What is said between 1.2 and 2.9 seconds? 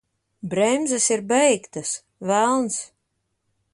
beigtas! Velns!